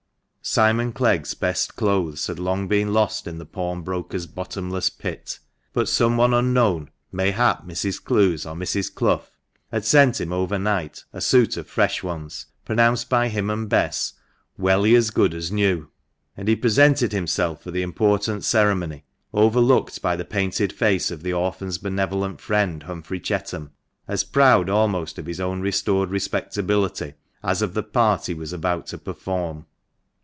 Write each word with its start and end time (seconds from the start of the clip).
Simon 0.43 0.91
Clegg's 0.91 1.35
best 1.35 1.75
clothes 1.75 2.25
had 2.25 2.39
long 2.39 2.67
been 2.67 2.91
lost 2.91 3.27
in 3.27 3.37
the 3.37 3.45
pawnbroker's 3.45 4.25
bottomless 4.25 4.89
pit; 4.89 5.37
but 5.71 5.87
some 5.87 6.17
one 6.17 6.33
unknown 6.33 6.89
(mayhap 7.11 7.63
Mrs. 7.63 8.03
Clowes 8.03 8.43
or 8.45 8.55
Mrs. 8.55 8.93
Clough) 8.93 9.21
had 9.71 9.85
sent 9.85 10.19
him 10.19 10.33
overnight 10.33 11.03
a 11.13 11.21
suit 11.21 11.57
of 11.57 11.67
fresh 11.67 12.01
ones, 12.01 12.47
pronounced 12.65 13.07
by 13.07 13.29
him 13.29 13.51
and 13.51 13.69
Bess" 13.69 14.13
welly 14.57 14.95
as 14.95 15.11
good 15.11 15.35
as 15.35 15.51
new;" 15.51 15.89
and 16.35 16.47
he 16.47 16.55
presented 16.55 17.11
himself 17.11 17.61
for 17.61 17.69
the 17.69 17.83
important 17.83 18.43
ceremony 18.43 19.05
(overlooked 19.33 20.01
by 20.01 20.15
the 20.15 20.25
painted 20.25 20.73
face 20.73 21.11
of 21.11 21.21
the 21.21 21.31
orphan's 21.31 21.77
benevolent 21.77 22.41
friend, 22.41 22.83
Humphrey 22.83 23.19
Chetham) 23.19 23.71
as 24.07 24.23
proud 24.23 24.69
almost 24.71 25.19
of 25.19 25.27
his 25.27 25.39
own 25.39 25.61
restored 25.61 26.09
respectability 26.09 27.13
as 27.43 27.61
of 27.61 27.75
the 27.75 27.83
part 27.83 28.25
he 28.25 28.33
was 28.33 28.51
about 28.51 28.87
to 28.87 28.97
perform. 28.97 29.67